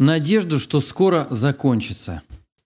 Надежду, 0.00 0.58
что 0.58 0.80
скоро 0.80 1.26
закончится. 1.28 2.22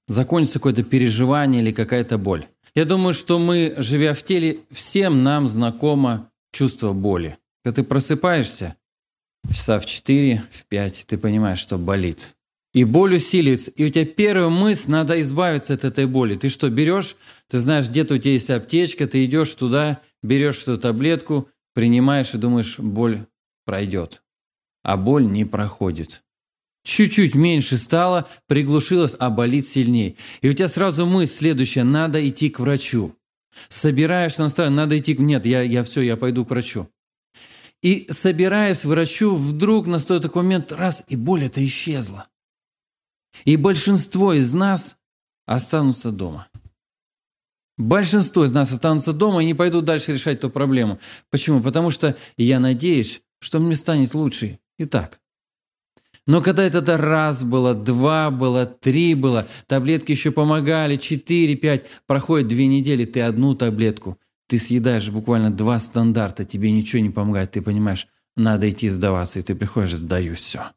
Закончится 0.06 0.60
какое-то 0.60 0.84
переживание 0.84 1.62
или 1.62 1.72
какая-то 1.72 2.16
боль. 2.16 2.46
Я 2.76 2.84
думаю, 2.84 3.12
что 3.12 3.40
мы, 3.40 3.74
живя 3.76 4.14
в 4.14 4.22
теле, 4.22 4.60
всем 4.70 5.24
нам 5.24 5.48
знакомо 5.48 6.30
чувство 6.52 6.92
боли. 6.92 7.36
Когда 7.64 7.82
ты 7.82 7.82
просыпаешься, 7.82 8.76
часа 9.50 9.80
в 9.80 9.84
4, 9.84 10.44
в 10.48 10.64
5, 10.66 11.06
ты 11.08 11.18
понимаешь, 11.18 11.58
что 11.58 11.76
болит. 11.76 12.36
И 12.72 12.84
боль 12.84 13.16
усиливается. 13.16 13.72
И 13.72 13.84
у 13.84 13.88
тебя 13.88 14.06
первая 14.06 14.48
мысль, 14.48 14.92
надо 14.92 15.20
избавиться 15.20 15.74
от 15.74 15.82
этой 15.82 16.06
боли. 16.06 16.36
Ты 16.36 16.48
что, 16.48 16.70
берешь, 16.70 17.16
ты 17.48 17.58
знаешь, 17.58 17.88
где-то 17.88 18.14
у 18.14 18.18
тебя 18.18 18.34
есть 18.34 18.50
аптечка, 18.50 19.08
ты 19.08 19.24
идешь 19.24 19.52
туда, 19.54 20.00
берешь 20.22 20.62
эту 20.62 20.78
таблетку, 20.78 21.48
принимаешь 21.74 22.32
и 22.32 22.38
думаешь, 22.38 22.78
боль 22.78 23.26
пройдет 23.64 24.20
а 24.84 24.96
боль 24.96 25.26
не 25.26 25.44
проходит. 25.44 26.22
Чуть-чуть 26.84 27.34
меньше 27.34 27.78
стало, 27.78 28.28
приглушилось, 28.46 29.16
а 29.18 29.30
болит 29.30 29.66
сильнее. 29.66 30.16
И 30.42 30.50
у 30.50 30.52
тебя 30.52 30.68
сразу 30.68 31.06
мысль 31.06 31.34
следующая, 31.34 31.82
надо 31.82 32.26
идти 32.28 32.50
к 32.50 32.60
врачу. 32.60 33.16
Собираешься 33.68 34.42
настроен, 34.42 34.74
надо 34.74 34.98
идти, 34.98 35.16
нет, 35.16 35.46
я, 35.46 35.62
я 35.62 35.82
все, 35.82 36.02
я 36.02 36.16
пойду 36.16 36.44
к 36.44 36.50
врачу. 36.50 36.88
И 37.80 38.06
собираясь 38.10 38.80
к 38.80 38.84
врачу, 38.84 39.34
вдруг 39.34 39.86
настает 39.86 40.22
такой 40.22 40.42
момент, 40.42 40.72
раз, 40.72 41.04
и 41.08 41.16
боль 41.16 41.44
это 41.44 41.64
исчезла. 41.64 42.28
И 43.44 43.56
большинство 43.56 44.34
из 44.34 44.52
нас 44.52 44.98
останутся 45.46 46.10
дома. 46.10 46.48
Большинство 47.76 48.44
из 48.44 48.52
нас 48.52 48.70
останутся 48.72 49.12
дома 49.12 49.42
и 49.42 49.46
не 49.46 49.54
пойдут 49.54 49.84
дальше 49.84 50.12
решать 50.12 50.38
эту 50.38 50.50
проблему. 50.50 51.00
Почему? 51.30 51.62
Потому 51.62 51.90
что 51.90 52.16
я 52.36 52.60
надеюсь, 52.60 53.22
что 53.40 53.58
мне 53.58 53.74
станет 53.74 54.14
лучше 54.14 54.60
и 54.78 54.84
так. 54.84 55.20
Но 56.26 56.40
когда 56.40 56.64
это 56.64 56.96
раз 56.96 57.44
было, 57.44 57.74
два 57.74 58.30
было, 58.30 58.64
три 58.64 59.14
было, 59.14 59.46
таблетки 59.66 60.12
еще 60.12 60.30
помогали, 60.32 60.96
четыре, 60.96 61.54
пять, 61.54 61.84
проходит 62.06 62.48
две 62.48 62.66
недели, 62.66 63.04
ты 63.04 63.20
одну 63.20 63.54
таблетку, 63.54 64.18
ты 64.46 64.58
съедаешь 64.58 65.10
буквально 65.10 65.50
два 65.50 65.78
стандарта, 65.78 66.44
тебе 66.44 66.70
ничего 66.70 67.02
не 67.02 67.10
помогает, 67.10 67.52
ты 67.52 67.60
понимаешь, 67.60 68.08
надо 68.36 68.70
идти 68.70 68.88
сдаваться, 68.88 69.38
и 69.38 69.42
ты 69.42 69.54
приходишь, 69.54 69.94
сдаюсь, 69.94 70.38
все. 70.38 70.70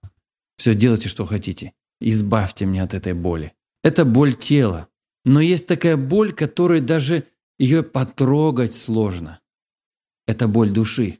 Все, 0.57 0.75
делайте, 0.75 1.07
что 1.07 1.25
хотите. 1.25 1.73
Избавьте 1.99 2.65
меня 2.65 2.83
от 2.83 2.93
этой 2.93 3.13
боли. 3.13 3.53
Это 3.83 4.05
боль 4.05 4.35
тела. 4.35 4.87
Но 5.25 5.41
есть 5.41 5.67
такая 5.67 5.97
боль, 5.97 6.33
которой 6.33 6.81
даже 6.81 7.23
ее 7.57 7.83
потрогать 7.83 8.73
сложно. 8.73 9.39
Это 10.25 10.47
боль 10.47 10.71
души. 10.71 11.19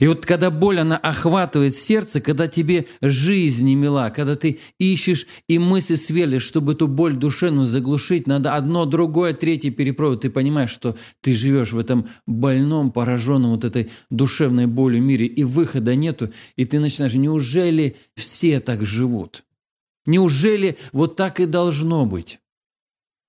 И 0.00 0.06
вот 0.06 0.26
когда 0.26 0.50
боль, 0.50 0.80
она 0.80 0.96
охватывает 0.96 1.74
сердце, 1.74 2.20
когда 2.20 2.46
тебе 2.46 2.86
жизнь 3.00 3.64
не 3.64 3.74
мила, 3.74 4.10
когда 4.10 4.36
ты 4.36 4.60
ищешь 4.78 5.26
и 5.48 5.58
мысли 5.58 5.94
свелишь, 5.94 6.44
чтобы 6.44 6.72
эту 6.72 6.88
боль 6.88 7.14
душевную 7.14 7.66
заглушить, 7.66 8.26
надо 8.26 8.54
одно, 8.54 8.84
другое, 8.84 9.32
третье 9.32 9.70
перепробовать. 9.70 10.20
Ты 10.20 10.30
понимаешь, 10.30 10.70
что 10.70 10.96
ты 11.20 11.34
живешь 11.34 11.72
в 11.72 11.78
этом 11.78 12.08
больном, 12.26 12.92
пораженном 12.92 13.52
вот 13.52 13.64
этой 13.64 13.90
душевной 14.10 14.66
болью 14.66 15.02
мире, 15.02 15.26
и 15.26 15.44
выхода 15.44 15.94
нету, 15.94 16.30
и 16.56 16.64
ты 16.64 16.78
начинаешь, 16.78 17.14
неужели 17.14 17.96
все 18.14 18.60
так 18.60 18.84
живут? 18.84 19.44
Неужели 20.06 20.76
вот 20.92 21.16
так 21.16 21.40
и 21.40 21.46
должно 21.46 22.04
быть? 22.04 22.40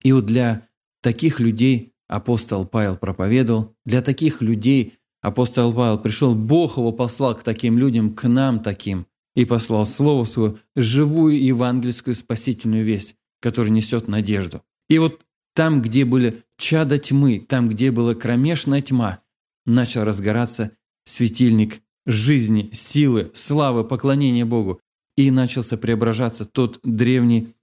И 0.03 0.11
вот 0.11 0.25
для 0.25 0.67
таких 1.01 1.39
людей 1.39 1.93
апостол 2.09 2.65
Павел 2.65 2.97
проповедовал, 2.97 3.75
для 3.85 4.01
таких 4.01 4.41
людей– 4.41 4.95
Апостол 5.23 5.73
Павел 5.73 5.97
пришел, 5.97 6.35
Бог 6.35 6.77
его 6.77 6.91
послал 6.91 7.33
к 7.33 7.43
таким 7.43 7.77
людям, 7.79 8.13
к 8.13 8.27
нам 8.27 8.59
таким, 8.59 9.07
и 9.35 9.45
послал 9.45 9.85
Слово 9.85 10.25
Свое, 10.25 10.57
живую 10.75 11.41
евангельскую 11.41 12.13
спасительную 12.13 12.83
весть, 12.83 13.15
которая 13.41 13.71
несет 13.71 14.09
надежду. 14.09 14.61
И 14.89 14.99
вот 14.99 15.25
там, 15.55 15.81
где 15.81 16.03
были 16.03 16.43
чада 16.57 16.99
тьмы, 16.99 17.39
там, 17.39 17.69
где 17.69 17.89
была 17.91 18.15
кромешная 18.15 18.81
тьма, 18.81 19.21
начал 19.65 20.03
разгораться 20.03 20.71
светильник 21.05 21.81
жизни, 22.05 22.69
силы, 22.73 23.31
славы, 23.33 23.85
поклонения 23.85 24.45
Богу. 24.45 24.81
И 25.15 25.31
начался 25.31 25.77
преображаться 25.77 26.43
тот 26.43 26.79
древний 26.83 27.53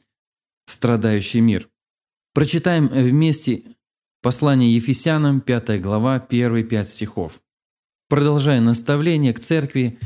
страдающий 0.66 1.40
мир. 1.40 1.68
Прочитаем 2.32 2.86
вместе 2.86 3.64
послание 4.22 4.72
Ефесянам, 4.74 5.40
5 5.40 5.82
глава, 5.82 6.24
1-5 6.26 6.84
стихов. 6.84 7.42
Продолжая 8.10 8.60
наставление 8.60 9.32
к 9.32 9.38
церкви, 9.38 10.00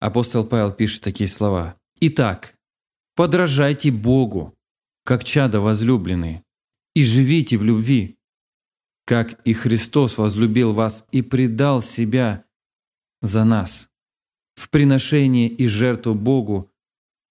апостол 0.00 0.42
Павел 0.42 0.72
пишет 0.72 1.02
такие 1.02 1.28
слова. 1.28 1.76
«Итак, 2.00 2.54
подражайте 3.14 3.92
Богу, 3.92 4.54
как 5.04 5.22
чада 5.22 5.60
возлюбленные, 5.60 6.44
и 6.94 7.02
живите 7.02 7.58
в 7.58 7.62
любви, 7.62 8.16
как 9.04 9.38
и 9.44 9.52
Христос 9.52 10.16
возлюбил 10.16 10.72
вас 10.72 11.06
и 11.10 11.20
предал 11.20 11.82
себя 11.82 12.46
за 13.20 13.44
нас, 13.44 13.90
в 14.54 14.70
приношение 14.70 15.48
и 15.50 15.66
жертву 15.66 16.14
Богу, 16.14 16.72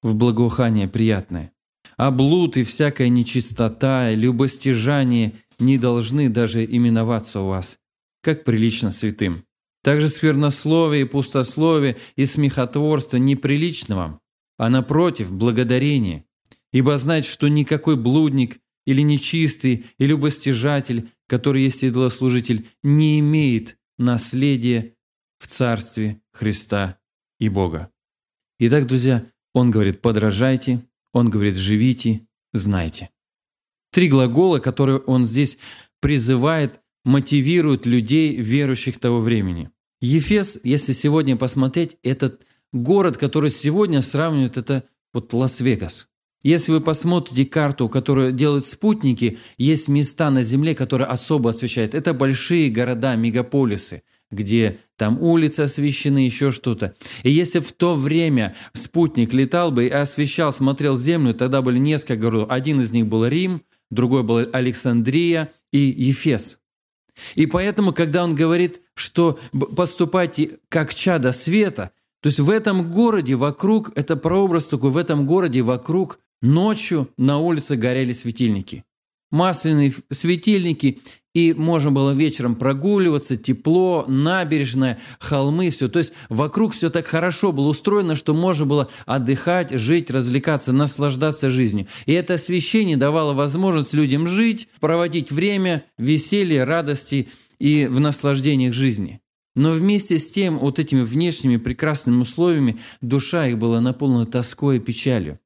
в 0.04 0.14
благоухание 0.14 0.88
приятное. 0.88 1.52
А 1.98 2.12
блуд 2.12 2.58
и 2.58 2.64
всякая 2.64 3.10
нечистота, 3.10 4.14
любостяжание 4.14 5.34
не 5.58 5.80
должны 5.80 6.30
даже 6.30 6.64
именоваться 6.64 7.40
у 7.40 7.48
вас, 7.48 7.80
как 8.22 8.44
прилично 8.44 8.92
святым. 8.92 9.46
Также 9.84 10.10
сквернословие 10.10 11.04
и 11.04 11.08
пустословие 11.08 11.98
и 12.16 12.26
смехотворство 12.26 13.18
неприлично 13.18 13.96
вам, 13.96 14.22
а 14.58 14.70
напротив, 14.70 15.32
благодарение. 15.32 16.26
Ибо 16.72 16.98
знать, 16.98 17.26
что 17.26 17.48
никакой 17.48 17.98
блудник 17.98 18.60
или 18.86 19.02
нечистый, 19.02 19.86
или 19.98 20.10
любостяжатель, 20.10 21.10
который 21.28 21.64
есть 21.64 21.84
идолослужитель, 21.84 22.68
не 22.84 23.20
имеет 23.20 23.78
наследия 23.98 24.96
в 25.40 25.48
Царстве 25.48 26.22
Христа 26.32 27.00
и 27.40 27.50
Бога. 27.50 27.92
Итак, 28.60 28.86
друзья, 28.86 29.26
он 29.54 29.72
говорит 29.72 30.02
«подражайте», 30.02 30.86
он 31.14 31.30
говорит 31.30 31.56
«живите», 31.56 32.28
«знайте». 32.54 33.10
Три 33.92 34.08
глагола, 34.08 34.60
которые 34.60 35.00
он 35.00 35.26
здесь 35.26 35.58
призывает 36.00 36.81
мотивирует 37.04 37.86
людей, 37.86 38.36
верующих 38.36 39.00
того 39.00 39.20
времени. 39.20 39.70
Ефес, 40.02 40.60
если 40.64 40.94
сегодня 40.94 41.36
посмотреть, 41.36 41.98
этот 42.04 42.42
город, 42.74 43.18
который 43.18 43.50
сегодня 43.50 44.02
сравнивают, 44.02 44.58
это 44.58 44.84
вот 45.14 45.34
Лас-Вегас. 45.34 46.08
Если 46.44 46.72
вы 46.72 46.82
посмотрите 46.82 47.46
карту, 47.46 47.88
которую 47.88 48.32
делают 48.32 48.66
спутники, 48.66 49.38
есть 49.60 49.88
места 49.88 50.32
на 50.32 50.42
Земле, 50.42 50.74
которые 50.74 51.08
особо 51.08 51.52
освещают. 51.52 51.94
Это 51.94 52.16
большие 52.16 52.72
города, 52.72 53.16
мегаполисы, 53.16 54.02
где 54.32 54.80
там 54.98 55.22
улицы 55.22 55.62
освещены, 55.62 56.20
еще 56.20 56.52
что-то. 56.52 56.96
И 57.22 57.30
если 57.30 57.60
в 57.60 57.72
то 57.74 57.94
время 57.94 58.56
спутник 58.74 59.34
летал 59.34 59.72
бы 59.72 59.86
и 59.86 59.90
освещал, 59.90 60.52
смотрел 60.52 60.98
Землю, 60.98 61.36
тогда 61.36 61.62
были 61.62 61.78
несколько 61.78 62.16
городов. 62.16 62.50
Один 62.50 62.82
из 62.82 62.92
них 62.92 63.06
был 63.06 63.28
Рим, 63.28 63.62
другой 63.92 64.24
был 64.24 64.48
Александрия 64.52 65.52
и 65.72 65.78
Ефес. 65.78 66.61
И 67.36 67.46
поэтому, 67.46 67.94
когда 67.94 68.24
он 68.24 68.36
говорит, 68.36 68.82
что 68.94 69.40
поступайте 69.76 70.60
как 70.70 70.94
чада 70.94 71.32
света, 71.32 71.92
то 72.22 72.28
есть 72.28 72.40
в 72.40 72.50
этом 72.50 72.92
городе 72.92 73.36
вокруг, 73.36 73.92
это 73.96 74.16
прообраз 74.16 74.66
такой, 74.66 74.92
в 74.92 74.98
этом 74.98 75.26
городе 75.26 75.62
вокруг 75.62 76.20
ночью 76.42 77.10
на 77.18 77.40
улице 77.40 77.76
горели 77.76 78.12
светильники. 78.12 78.84
Масляные 79.32 79.94
светильники, 80.12 81.00
и 81.34 81.54
можно 81.54 81.92
было 81.92 82.12
вечером 82.12 82.56
прогуливаться, 82.56 83.38
тепло, 83.38 84.04
набережная, 84.08 85.00
холмы, 85.20 85.70
все. 85.70 85.88
То 85.88 86.00
есть 86.00 86.14
вокруг 86.30 86.74
все 86.74 86.90
так 86.90 87.08
хорошо 87.08 87.52
было 87.54 87.70
устроено, 87.70 88.16
что 88.16 88.34
можно 88.34 88.66
было 88.66 88.90
отдыхать, 89.06 89.72
жить, 89.72 90.12
развлекаться, 90.12 90.74
наслаждаться 90.74 91.50
жизнью. 91.50 91.88
И 92.06 92.12
это 92.12 92.34
освещение 92.34 92.98
давало 92.98 93.34
возможность 93.34 93.94
людям 93.94 94.28
жить, 94.28 94.68
проводить 94.82 95.32
время, 95.32 95.86
веселье, 95.98 96.66
радости 96.66 97.30
и 97.60 97.88
в 97.88 98.00
наслаждениях 98.00 98.74
жизни. 98.74 99.22
Но 99.56 99.72
вместе 99.72 100.18
с 100.18 100.32
тем, 100.32 100.60
вот 100.60 100.80
этими 100.80 101.02
внешними 101.02 101.58
прекрасными 101.58 102.22
условиями, 102.22 102.80
душа 103.02 103.48
их 103.48 103.58
была 103.58 103.82
наполнена 103.82 104.26
тоской 104.26 104.78
и 104.78 104.80
печалью. 104.80 105.40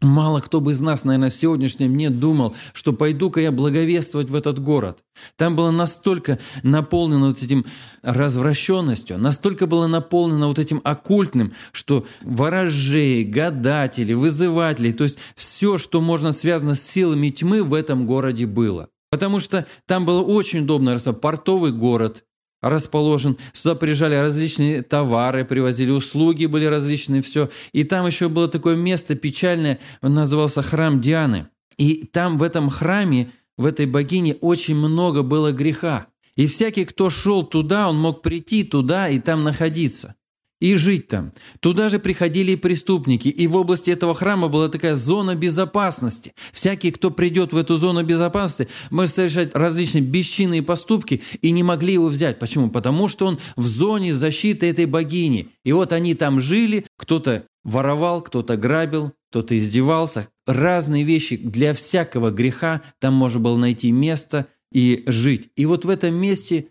Мало 0.00 0.40
кто 0.40 0.60
бы 0.60 0.72
из 0.72 0.80
нас, 0.80 1.02
наверное, 1.02 1.30
в 1.30 1.34
сегодняшнем 1.34 1.92
дне 1.92 2.08
думал, 2.08 2.54
что 2.72 2.92
пойду-ка 2.92 3.40
я 3.40 3.50
благовествовать 3.50 4.30
в 4.30 4.34
этот 4.36 4.60
город. 4.60 5.02
Там 5.36 5.56
было 5.56 5.72
настолько 5.72 6.38
наполнено 6.62 7.28
вот 7.28 7.42
этим 7.42 7.66
развращенностью, 8.02 9.18
настолько 9.18 9.66
было 9.66 9.88
наполнено 9.88 10.46
вот 10.46 10.60
этим 10.60 10.80
оккультным, 10.84 11.52
что 11.72 12.06
ворожей, 12.22 13.24
гадатели, 13.24 14.12
вызыватели, 14.12 14.92
то 14.92 15.02
есть 15.02 15.18
все, 15.34 15.78
что 15.78 16.00
можно 16.00 16.30
связано 16.30 16.76
с 16.76 16.82
силами 16.82 17.30
тьмы 17.30 17.64
в 17.64 17.74
этом 17.74 18.06
городе 18.06 18.46
было. 18.46 18.90
Потому 19.10 19.40
что 19.40 19.66
там 19.86 20.04
было 20.04 20.22
очень 20.22 20.60
удобно, 20.60 20.96
портовый 21.20 21.72
город, 21.72 22.24
расположен. 22.62 23.36
Сюда 23.52 23.74
приезжали 23.74 24.14
различные 24.14 24.82
товары, 24.82 25.44
привозили 25.44 25.90
услуги, 25.90 26.46
были 26.46 26.64
различные, 26.64 27.22
все. 27.22 27.50
И 27.72 27.84
там 27.84 28.06
еще 28.06 28.28
было 28.28 28.48
такое 28.48 28.76
место 28.76 29.14
печальное, 29.14 29.78
назывался 30.02 30.62
храм 30.62 31.00
Дианы. 31.00 31.48
И 31.76 32.04
там 32.12 32.38
в 32.38 32.42
этом 32.42 32.70
храме, 32.70 33.30
в 33.56 33.66
этой 33.66 33.86
богине 33.86 34.36
очень 34.40 34.76
много 34.76 35.22
было 35.22 35.52
греха. 35.52 36.06
И 36.36 36.46
всякий, 36.46 36.84
кто 36.84 37.10
шел 37.10 37.44
туда, 37.44 37.88
он 37.88 37.98
мог 37.98 38.22
прийти 38.22 38.64
туда 38.64 39.08
и 39.08 39.18
там 39.18 39.44
находиться 39.44 40.14
и 40.60 40.74
жить 40.74 41.08
там. 41.08 41.32
Туда 41.60 41.88
же 41.88 41.98
приходили 41.98 42.52
и 42.52 42.56
преступники, 42.56 43.28
и 43.28 43.46
в 43.46 43.56
области 43.56 43.90
этого 43.90 44.14
храма 44.14 44.48
была 44.48 44.68
такая 44.68 44.96
зона 44.96 45.34
безопасности. 45.34 46.32
Всякий, 46.52 46.90
кто 46.90 47.10
придет 47.10 47.52
в 47.52 47.56
эту 47.56 47.76
зону 47.76 48.02
безопасности, 48.04 48.68
может 48.90 49.14
совершать 49.14 49.54
различные 49.54 50.02
бесчинные 50.02 50.62
поступки 50.62 51.22
и 51.40 51.50
не 51.50 51.62
могли 51.62 51.94
его 51.94 52.08
взять. 52.08 52.38
Почему? 52.38 52.70
Потому 52.70 53.08
что 53.08 53.26
он 53.26 53.38
в 53.56 53.66
зоне 53.66 54.12
защиты 54.12 54.66
этой 54.66 54.86
богини. 54.86 55.50
И 55.64 55.72
вот 55.72 55.92
они 55.92 56.14
там 56.14 56.40
жили, 56.40 56.86
кто-то 56.96 57.44
воровал, 57.64 58.22
кто-то 58.22 58.56
грабил, 58.56 59.12
кто-то 59.30 59.56
издевался. 59.56 60.28
Разные 60.46 61.04
вещи 61.04 61.36
для 61.36 61.74
всякого 61.74 62.30
греха 62.30 62.82
там 62.98 63.14
можно 63.14 63.40
было 63.40 63.56
найти 63.56 63.92
место 63.92 64.46
и 64.72 65.04
жить. 65.06 65.50
И 65.56 65.66
вот 65.66 65.84
в 65.84 65.90
этом 65.90 66.14
месте 66.14 66.68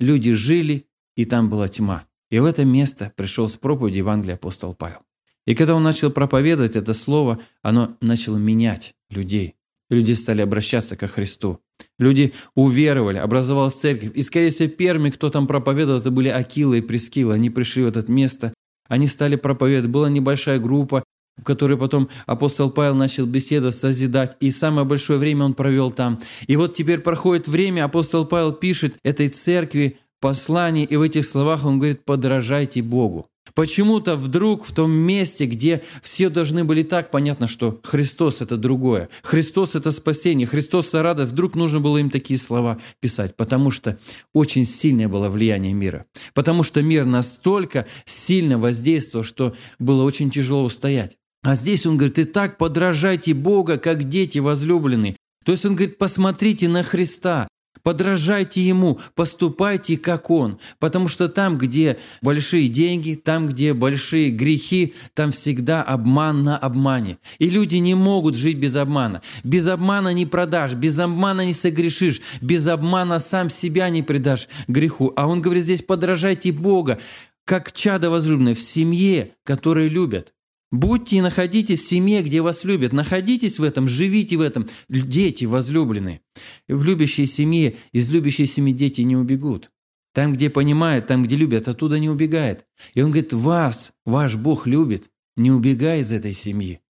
люди 0.00 0.32
жили, 0.32 0.86
и 1.16 1.24
там 1.24 1.50
была 1.50 1.68
тьма. 1.68 2.07
И 2.30 2.38
в 2.38 2.44
это 2.44 2.64
место 2.64 3.12
пришел 3.16 3.48
с 3.48 3.56
проповеди 3.56 3.98
Евангелия 3.98 4.34
апостол 4.34 4.74
Павел. 4.74 4.98
И 5.46 5.54
когда 5.54 5.74
он 5.74 5.82
начал 5.82 6.10
проповедовать 6.10 6.76
это 6.76 6.92
слово, 6.92 7.38
оно 7.62 7.96
начало 8.00 8.36
менять 8.36 8.94
людей. 9.08 9.54
Люди 9.88 10.12
стали 10.12 10.42
обращаться 10.42 10.96
ко 10.96 11.06
Христу. 11.06 11.60
Люди 11.98 12.34
уверовали, 12.54 13.16
образовалась 13.16 13.74
церковь. 13.74 14.10
И, 14.14 14.22
скорее 14.22 14.50
всего, 14.50 14.68
первыми, 14.68 15.08
кто 15.10 15.30
там 15.30 15.46
проповедовал, 15.46 16.00
это 16.00 16.10
были 16.10 16.28
Акила 16.28 16.74
и 16.74 16.82
Прескила. 16.82 17.34
Они 17.34 17.48
пришли 17.48 17.84
в 17.84 17.86
это 17.86 18.10
место, 18.10 18.52
они 18.88 19.06
стали 19.06 19.36
проповедовать. 19.36 19.90
Была 19.90 20.10
небольшая 20.10 20.58
группа, 20.58 21.02
в 21.38 21.44
которой 21.44 21.78
потом 21.78 22.08
апостол 22.26 22.70
Павел 22.70 22.94
начал 22.94 23.24
беседовать, 23.24 23.74
созидать. 23.74 24.36
И 24.40 24.50
самое 24.50 24.86
большое 24.86 25.18
время 25.18 25.44
он 25.44 25.54
провел 25.54 25.90
там. 25.90 26.20
И 26.46 26.56
вот 26.56 26.74
теперь 26.74 26.98
проходит 26.98 27.48
время, 27.48 27.84
апостол 27.84 28.26
Павел 28.26 28.52
пишет 28.52 28.96
этой 29.02 29.28
церкви 29.28 29.98
послании 30.20 30.84
и 30.84 30.96
в 30.96 31.02
этих 31.02 31.26
словах 31.26 31.64
он 31.64 31.78
говорит 31.78 32.04
«подражайте 32.04 32.82
Богу». 32.82 33.28
Почему-то 33.54 34.16
вдруг 34.16 34.66
в 34.66 34.74
том 34.74 34.90
месте, 34.90 35.46
где 35.46 35.82
все 36.02 36.28
должны 36.28 36.64
были 36.64 36.82
так, 36.82 37.10
понятно, 37.10 37.46
что 37.46 37.80
Христос– 37.82 38.40
это 38.42 38.56
другое, 38.56 39.08
Христос– 39.22 39.74
это 39.74 39.90
спасение, 39.90 40.46
Христос– 40.46 40.88
это 40.88 41.02
радость, 41.02 41.32
вдруг 41.32 41.54
нужно 41.54 41.80
было 41.80 41.98
им 41.98 42.10
такие 42.10 42.38
слова 42.38 42.78
писать, 43.00 43.36
потому 43.36 43.70
что 43.70 43.98
очень 44.34 44.64
сильное 44.64 45.08
было 45.08 45.28
влияние 45.28 45.72
мира, 45.72 46.04
потому 46.34 46.62
что 46.62 46.82
мир 46.82 47.04
настолько 47.04 47.86
сильно 48.04 48.58
воздействовал, 48.58 49.24
что 49.24 49.54
было 49.78 50.04
очень 50.04 50.30
тяжело 50.30 50.64
устоять. 50.64 51.16
А 51.42 51.54
здесь 51.54 51.86
он 51.86 51.96
говорит, 51.96 52.18
и 52.18 52.24
так 52.24 52.58
подражайте 52.58 53.32
Бога, 53.32 53.78
как 53.78 54.04
дети 54.04 54.38
возлюбленные. 54.38 55.16
То 55.44 55.52
есть 55.52 55.64
он 55.64 55.76
говорит, 55.76 55.96
посмотрите 55.96 56.68
на 56.68 56.82
Христа, 56.82 57.48
Подражайте 57.82 58.62
Ему, 58.62 58.98
поступайте 59.14 59.96
как 59.96 60.30
Он, 60.30 60.58
потому 60.78 61.08
что 61.08 61.28
там, 61.28 61.58
где 61.58 61.98
большие 62.22 62.68
деньги, 62.68 63.14
там, 63.14 63.46
где 63.46 63.74
большие 63.74 64.30
грехи, 64.30 64.94
там 65.14 65.32
всегда 65.32 65.82
обман 65.82 66.44
на 66.44 66.58
обмане. 66.58 67.18
И 67.38 67.48
люди 67.48 67.76
не 67.76 67.94
могут 67.94 68.34
жить 68.34 68.58
без 68.58 68.76
обмана. 68.76 69.22
Без 69.44 69.66
обмана 69.66 70.12
не 70.12 70.26
продашь, 70.26 70.74
без 70.74 70.98
обмана 70.98 71.44
не 71.44 71.54
согрешишь, 71.54 72.20
без 72.40 72.66
обмана 72.66 73.18
сам 73.18 73.50
себя 73.50 73.88
не 73.88 74.02
предашь 74.02 74.48
греху. 74.66 75.12
А 75.16 75.26
Он 75.26 75.40
говорит 75.40 75.64
здесь, 75.64 75.82
подражайте 75.82 76.52
Бога, 76.52 76.98
как 77.44 77.72
чадо 77.72 78.10
возлюбленное 78.10 78.54
в 78.54 78.60
семье, 78.60 79.30
которые 79.44 79.88
любят. 79.88 80.34
Будьте 80.70 81.16
и 81.16 81.20
находитесь 81.22 81.80
в 81.80 81.88
семье, 81.88 82.22
где 82.22 82.42
вас 82.42 82.64
любят. 82.64 82.92
Находитесь 82.92 83.58
в 83.58 83.62
этом, 83.62 83.88
живите 83.88 84.36
в 84.36 84.42
этом. 84.42 84.68
Дети 84.88 85.46
возлюбленные. 85.46 86.20
В 86.68 86.84
любящей 86.84 87.26
семье, 87.26 87.76
из 87.92 88.10
любящей 88.10 88.46
семьи 88.46 88.74
дети 88.74 89.00
не 89.00 89.16
убегут. 89.16 89.70
Там, 90.12 90.34
где 90.34 90.50
понимают, 90.50 91.06
там, 91.06 91.24
где 91.24 91.36
любят, 91.36 91.68
оттуда 91.68 91.98
не 91.98 92.10
убегает. 92.10 92.66
И 92.94 93.00
он 93.00 93.10
говорит, 93.10 93.32
вас, 93.32 93.92
ваш 94.04 94.36
Бог 94.36 94.66
любит, 94.66 95.10
не 95.36 95.50
убегай 95.50 96.00
из 96.00 96.12
этой 96.12 96.34
семьи. 96.34 96.80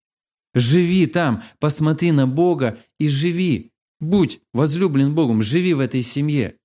Живи 0.55 1.07
там, 1.07 1.43
посмотри 1.61 2.11
на 2.11 2.27
Бога 2.27 2.79
и 2.99 3.09
живи. 3.09 3.71
Будь 4.01 4.41
возлюблен 4.53 5.15
Богом, 5.15 5.43
живи 5.43 5.75
в 5.75 5.81
этой 5.81 6.03
семье. 6.03 6.57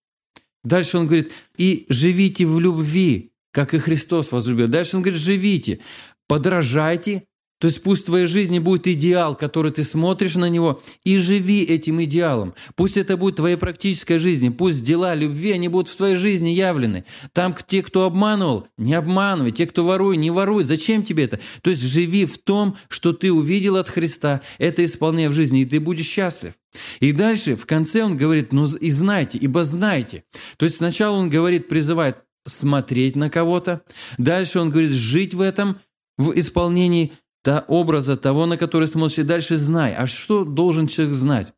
Дальше 0.63 0.97
он 0.97 1.07
говорит, 1.07 1.31
и 1.57 1.85
живите 1.89 2.45
в 2.45 2.59
любви, 2.59 3.33
как 3.51 3.73
и 3.73 3.79
Христос 3.79 4.31
возлюбил. 4.31 4.67
Дальше 4.67 4.95
он 4.95 5.03
говорит, 5.03 5.21
живите 5.21 5.79
подражайте, 6.27 7.23
то 7.63 7.67
есть 7.67 7.81
пусть 7.81 8.01
в 8.01 8.05
твоей 8.07 8.25
жизни 8.25 8.59
будет 8.59 8.87
идеал, 8.87 9.35
который 9.35 9.71
ты 9.71 9.85
смотришь 9.85 10.35
на 10.35 10.49
него, 10.49 10.83
и 11.05 11.17
живи 11.17 11.63
этим 11.63 12.03
идеалом. 12.03 12.53
Пусть 12.75 12.97
это 12.97 13.15
будет 13.15 13.37
твоя 13.37 13.57
практическая 13.57 14.19
жизнь, 14.19 14.53
пусть 14.53 14.83
дела 14.83 15.15
любви, 15.15 15.53
они 15.53 15.69
будут 15.69 15.87
в 15.87 15.95
твоей 15.95 16.17
жизни 16.17 16.49
явлены. 16.49 17.05
Там 17.31 17.55
те, 17.65 17.81
кто 17.81 18.03
обманывал, 18.03 18.67
не 18.77 18.93
обманывай, 18.93 19.53
те, 19.53 19.65
кто 19.65 19.85
ворует, 19.85 20.19
не 20.19 20.29
воруй. 20.29 20.65
Зачем 20.65 21.03
тебе 21.03 21.23
это? 21.23 21.39
То 21.61 21.69
есть 21.69 21.81
живи 21.83 22.25
в 22.25 22.37
том, 22.37 22.75
что 22.89 23.13
ты 23.13 23.31
увидел 23.31 23.77
от 23.77 23.87
Христа, 23.87 24.41
это 24.57 24.83
исполняй 24.83 25.29
в 25.29 25.33
жизни, 25.33 25.61
и 25.61 25.65
ты 25.65 25.79
будешь 25.79 26.07
счастлив. 26.07 26.55
И 26.99 27.13
дальше, 27.13 27.55
в 27.55 27.65
конце 27.65 28.03
он 28.03 28.17
говорит, 28.17 28.51
ну 28.51 28.65
и 28.65 28.91
знайте, 28.91 29.37
ибо 29.37 29.63
знайте. 29.63 30.25
То 30.57 30.65
есть 30.65 30.79
сначала 30.79 31.15
он 31.15 31.29
говорит, 31.29 31.69
призывает 31.69 32.17
смотреть 32.45 33.15
на 33.15 33.29
кого-то, 33.29 33.83
дальше 34.17 34.59
он 34.59 34.69
говорит, 34.69 34.91
жить 34.91 35.33
в 35.33 35.39
этом– 35.39 35.79
в 36.17 36.37
исполнении 36.37 37.13
та 37.43 37.65
образа 37.67 38.15
того, 38.15 38.45
на 38.45 38.57
который 38.57 38.87
смотришь, 38.87 39.25
дальше 39.25 39.57
знай. 39.57 39.93
А 39.95 40.07
что 40.07 40.45
должен 40.45 40.87
человек 40.87 41.15
знать? 41.15 41.53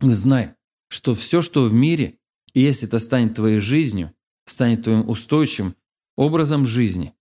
Знай, 0.00 0.54
что 0.88 1.14
все, 1.14 1.42
что 1.42 1.64
в 1.64 1.72
мире, 1.72 2.18
если 2.54 2.88
это 2.88 2.98
станет 2.98 3.34
твоей 3.34 3.58
жизнью, 3.58 4.14
станет 4.46 4.84
твоим 4.84 5.08
устойчивым 5.08 5.76
образом 6.16 6.66
жизни, 6.66 7.14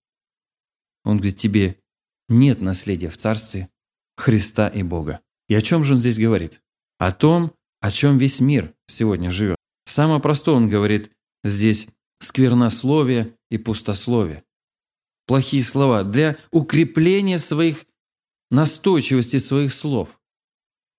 он 1.04 1.18
говорит, 1.18 1.38
тебе 1.38 1.80
нет 2.30 2.62
наследия 2.62 3.10
в 3.10 3.18
Царстве 3.18 3.70
Христа 4.16 4.68
и 4.68 4.84
Бога. 4.84 5.22
И 5.48 5.56
о 5.56 5.62
чем 5.62 5.84
же 5.84 5.94
он 5.94 6.00
здесь 6.00 6.18
говорит? 6.18 6.62
О 6.98 7.12
том, 7.12 7.54
о 7.80 7.92
чем 7.92 8.18
весь 8.18 8.40
мир 8.40 8.74
сегодня 8.88 9.32
живет. 9.32 9.58
Самое 9.86 10.20
простое 10.20 10.56
он 10.56 10.70
говорит 10.70 11.12
здесь 11.44 11.88
сквернословие 12.20 13.36
и 13.50 13.58
пустословие 13.58 14.44
плохие 15.28 15.64
слова, 15.64 16.04
для 16.04 16.38
укрепления 16.52 17.38
своих 17.38 17.86
настойчивости 18.50 19.38
своих 19.38 19.72
слов. 19.74 20.18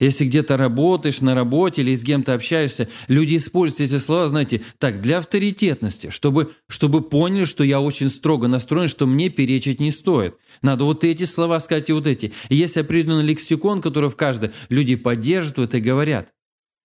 Если 0.01 0.27
где-то 0.27 0.57
работаешь 0.57 1.21
на 1.21 1.35
работе 1.35 1.83
или 1.83 1.97
с 1.97 2.05
кем-то 2.05 2.35
общаешься, 2.35 2.89
люди 3.09 3.37
используют 3.37 3.91
эти 3.91 3.99
слова, 3.99 4.29
знаете, 4.29 4.63
так, 4.79 5.01
для 5.01 5.19
авторитетности, 5.19 6.11
чтобы, 6.11 6.53
чтобы 6.69 7.03
поняли, 7.03 7.45
что 7.45 7.65
я 7.65 7.81
очень 7.81 8.09
строго 8.09 8.47
настроен, 8.47 8.87
что 8.87 9.07
мне 9.07 9.29
перечить 9.29 9.81
не 9.81 9.91
стоит. 9.91 10.37
Надо 10.63 10.85
вот 10.85 11.03
эти 11.03 11.25
слова 11.25 11.59
сказать 11.59 11.91
и 11.91 11.93
вот 11.93 12.07
эти. 12.07 12.33
И 12.49 12.55
есть 12.55 12.77
определенный 12.77 13.25
лексикон, 13.25 13.81
который 13.81 14.09
в 14.09 14.15
каждой 14.15 14.53
люди 14.69 14.95
поддерживают 14.95 15.75
и 15.75 15.81
говорят. 15.81 16.33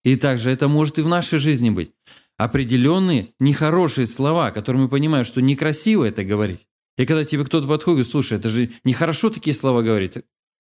И 0.04 0.16
также 0.16 0.50
это 0.50 0.68
может 0.68 0.98
и 0.98 1.04
в 1.04 1.08
нашей 1.08 1.38
жизни 1.38 1.70
быть. 1.70 1.92
Определенные 2.38 3.30
нехорошие 3.40 4.08
слова, 4.08 4.50
которые 4.50 4.84
мы 4.84 4.90
понимаем, 4.90 5.24
что 5.24 5.40
некрасиво 5.40 6.04
это 6.04 6.24
говорить. 6.24 6.68
И 6.98 7.06
когда 7.06 7.26
тебе 7.26 7.46
кто-то 7.46 7.68
подходит, 7.68 8.08
слушай, 8.08 8.38
это 8.38 8.50
же 8.50 8.72
нехорошо 8.84 9.30
такие 9.30 9.56
слова 9.56 9.82
говорить. 9.82 10.18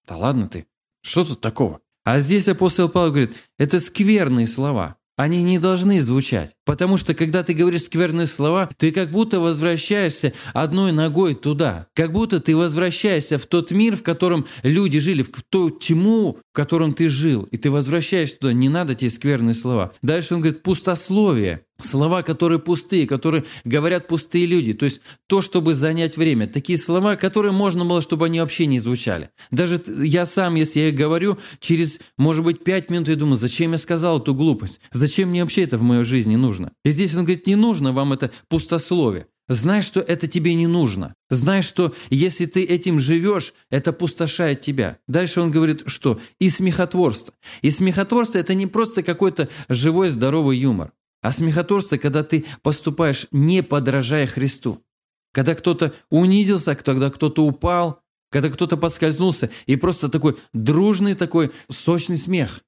Да 0.07 0.17
ладно 0.17 0.47
ты, 0.47 0.65
что 1.01 1.23
тут 1.23 1.41
такого? 1.41 1.79
А 2.03 2.19
здесь 2.19 2.47
апостол 2.47 2.89
Павел 2.89 3.11
говорит, 3.11 3.33
это 3.57 3.79
скверные 3.79 4.47
слова. 4.47 4.97
Они 5.15 5.43
не 5.43 5.59
должны 5.59 6.01
звучать. 6.01 6.55
Потому 6.65 6.97
что, 6.97 7.13
когда 7.13 7.43
ты 7.43 7.53
говоришь 7.53 7.83
скверные 7.83 8.25
слова, 8.25 8.67
ты 8.77 8.91
как 8.91 9.11
будто 9.11 9.39
возвращаешься 9.39 10.33
одной 10.53 10.91
ногой 10.91 11.35
туда. 11.35 11.85
Как 11.93 12.11
будто 12.11 12.39
ты 12.39 12.55
возвращаешься 12.55 13.37
в 13.37 13.45
тот 13.45 13.69
мир, 13.69 13.95
в 13.95 14.01
котором 14.01 14.47
люди 14.63 14.99
жили, 14.99 15.21
в 15.21 15.29
ту 15.43 15.69
тьму, 15.69 16.39
в 16.51 16.55
котором 16.55 16.95
ты 16.95 17.09
жил. 17.09 17.43
И 17.51 17.57
ты 17.57 17.69
возвращаешься 17.69 18.39
туда. 18.39 18.53
Не 18.53 18.69
надо 18.69 18.95
тебе 18.95 19.11
скверные 19.11 19.53
слова. 19.53 19.93
Дальше 20.01 20.33
он 20.33 20.41
говорит, 20.41 20.63
пустословие. 20.63 21.63
Слова, 21.83 22.23
которые 22.23 22.59
пустые, 22.59 23.07
которые 23.07 23.43
говорят 23.63 24.07
пустые 24.07 24.45
люди. 24.45 24.73
То 24.73 24.85
есть 24.85 25.01
то, 25.27 25.41
чтобы 25.41 25.75
занять 25.75 26.17
время. 26.17 26.47
Такие 26.47 26.77
слова, 26.77 27.15
которые 27.15 27.51
можно 27.51 27.85
было, 27.85 28.01
чтобы 28.01 28.25
они 28.25 28.39
вообще 28.39 28.65
не 28.65 28.79
звучали. 28.79 29.29
Даже 29.51 29.81
я 30.03 30.25
сам, 30.25 30.55
если 30.55 30.79
я 30.79 30.89
их 30.89 30.95
говорю, 30.95 31.37
через, 31.59 31.99
может 32.17 32.43
быть, 32.43 32.63
пять 32.63 32.89
минут 32.89 33.07
я 33.07 33.15
думаю, 33.15 33.37
зачем 33.37 33.73
я 33.73 33.77
сказал 33.77 34.19
эту 34.19 34.33
глупость? 34.33 34.79
Зачем 34.91 35.29
мне 35.29 35.43
вообще 35.43 35.63
это 35.63 35.77
в 35.77 35.81
моей 35.81 36.03
жизни 36.03 36.35
нужно? 36.35 36.71
И 36.83 36.91
здесь 36.91 37.13
он 37.15 37.25
говорит, 37.25 37.47
не 37.47 37.55
нужно 37.55 37.91
вам 37.91 38.13
это 38.13 38.31
пустословие. 38.47 39.27
Знай, 39.49 39.81
что 39.81 39.99
это 39.99 40.27
тебе 40.27 40.53
не 40.53 40.67
нужно. 40.67 41.15
Знай, 41.29 41.63
что 41.63 41.93
если 42.09 42.45
ты 42.45 42.63
этим 42.63 42.99
живешь, 42.99 43.53
это 43.69 43.91
пустошает 43.91 44.61
тебя. 44.61 44.99
Дальше 45.07 45.41
он 45.41 45.51
говорит, 45.51 45.83
что 45.87 46.19
и 46.39 46.49
смехотворство. 46.49 47.33
И 47.61 47.69
смехотворство– 47.69 48.37
это 48.39 48.53
не 48.53 48.67
просто 48.67 49.03
какой-то 49.03 49.49
живой 49.67 50.07
здоровый 50.09 50.57
юмор. 50.57 50.93
А 51.23 51.31
смехотворство, 51.31 51.97
когда 51.97 52.21
ты 52.21 52.45
поступаешь 52.61 53.27
не 53.31 53.63
подражая 53.63 54.27
Христу. 54.27 54.83
Когда 55.31 55.55
кто-то 55.55 55.93
унизился, 56.09 56.75
когда 56.75 57.09
кто-то 57.09 57.45
упал, 57.45 58.01
когда 58.29 58.49
кто-то 58.49 58.75
подскользнулся, 58.75 59.49
и 59.65 59.77
просто 59.77 60.09
такой 60.09 60.37
дружный 60.51 61.15
такой 61.15 61.51
сочный 61.71 62.17
смех. 62.17 62.59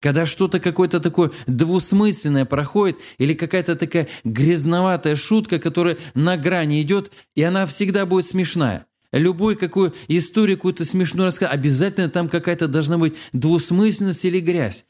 Когда 0.00 0.26
что-то 0.26 0.60
какое-то 0.60 1.00
такое 1.00 1.30
двусмысленное 1.46 2.44
проходит, 2.44 2.98
или 3.16 3.32
какая-то 3.32 3.76
такая 3.76 4.08
грязноватая 4.24 5.16
шутка, 5.16 5.58
которая 5.58 5.96
на 6.14 6.36
грани 6.36 6.82
идет, 6.82 7.10
и 7.34 7.42
она 7.42 7.64
всегда 7.64 8.04
будет 8.04 8.26
смешная. 8.26 8.86
Любой 9.12 9.56
какую 9.56 9.94
историю 10.08 10.58
какую-то 10.58 10.84
смешную 10.84 11.28
рассказать, 11.28 11.54
обязательно 11.54 12.10
там 12.10 12.28
какая-то 12.28 12.68
должна 12.68 12.98
быть 12.98 13.14
двусмысленность 13.32 14.24
или 14.26 14.40
грязь. 14.40 14.84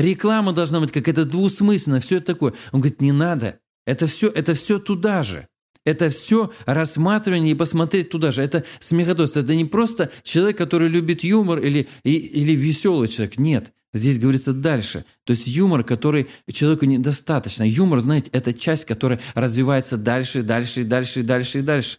Реклама 0.00 0.52
должна 0.52 0.80
быть 0.80 0.92
какая-то 0.92 1.24
двусмысленная, 1.24 2.00
все 2.00 2.18
это 2.18 2.26
такое. 2.26 2.54
Он 2.72 2.80
говорит, 2.80 3.00
не 3.00 3.12
надо. 3.12 3.58
Это 3.84 4.06
все, 4.06 4.28
это 4.28 4.54
все 4.54 4.78
туда 4.78 5.22
же. 5.22 5.48
Это 5.84 6.08
все 6.10 6.52
рассматривание 6.66 7.52
и 7.52 7.56
посмотреть 7.56 8.10
туда 8.10 8.30
же. 8.30 8.42
Это 8.42 8.64
смехотворство. 8.78 9.40
Это 9.40 9.54
не 9.54 9.64
просто 9.64 10.10
человек, 10.22 10.58
который 10.58 10.88
любит 10.88 11.24
юмор 11.24 11.58
или, 11.58 11.88
и, 12.04 12.14
или 12.14 12.52
веселый 12.52 13.08
человек. 13.08 13.38
Нет. 13.38 13.72
Здесь 13.94 14.18
говорится 14.18 14.52
дальше. 14.52 15.04
То 15.24 15.32
есть 15.32 15.46
юмор, 15.46 15.82
который 15.82 16.28
человеку 16.52 16.84
недостаточно. 16.84 17.64
Юмор, 17.64 18.00
знаете, 18.00 18.30
это 18.32 18.52
часть, 18.52 18.84
которая 18.84 19.18
развивается 19.34 19.96
дальше, 19.96 20.42
дальше, 20.42 20.84
дальше, 20.84 21.22
дальше 21.22 21.58
и 21.58 21.62
дальше. 21.62 21.98